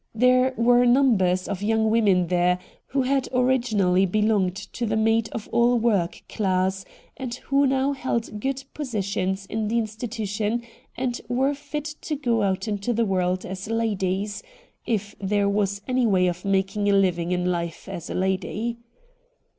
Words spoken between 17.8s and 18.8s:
as a lady.